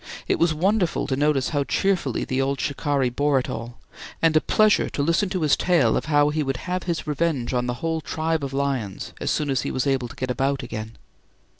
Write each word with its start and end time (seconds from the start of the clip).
It 0.27 0.39
was 0.39 0.51
wonderful 0.51 1.05
to 1.05 1.15
notice 1.15 1.49
how 1.49 1.63
cheerfully 1.63 2.25
the 2.25 2.41
old 2.41 2.59
shikari, 2.59 3.11
bore 3.11 3.37
it 3.37 3.47
all, 3.51 3.77
and 4.19 4.35
a 4.35 4.41
pleasure 4.41 4.89
to 4.89 5.03
listen 5.03 5.29
to 5.29 5.41
his 5.43 5.55
tale 5.55 5.95
of 5.95 6.05
how 6.05 6.29
he 6.29 6.41
would 6.41 6.57
have 6.65 6.81
his 6.85 7.05
revenge 7.05 7.53
on 7.53 7.67
the 7.67 7.75
whole 7.85 8.01
tribe 8.01 8.43
of 8.43 8.51
lions 8.51 9.13
as 9.21 9.29
soon 9.29 9.51
as 9.51 9.61
he 9.61 9.69
was 9.69 9.85
able 9.85 10.07
to 10.07 10.15
get 10.15 10.31
about 10.31 10.63
again. 10.63 10.97